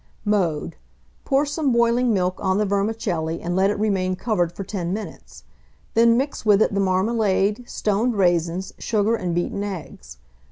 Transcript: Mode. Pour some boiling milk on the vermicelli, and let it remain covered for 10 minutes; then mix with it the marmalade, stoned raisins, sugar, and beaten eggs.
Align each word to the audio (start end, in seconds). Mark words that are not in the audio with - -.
Mode. 0.25 0.77
Pour 1.25 1.45
some 1.45 1.71
boiling 1.71 2.11
milk 2.11 2.39
on 2.43 2.57
the 2.57 2.65
vermicelli, 2.65 3.39
and 3.39 3.55
let 3.55 3.69
it 3.69 3.77
remain 3.77 4.15
covered 4.15 4.51
for 4.51 4.63
10 4.63 4.91
minutes; 4.91 5.43
then 5.93 6.17
mix 6.17 6.43
with 6.43 6.59
it 6.59 6.73
the 6.73 6.79
marmalade, 6.79 7.63
stoned 7.69 8.15
raisins, 8.17 8.73
sugar, 8.79 9.13
and 9.15 9.35
beaten 9.35 9.63
eggs. 9.63 10.17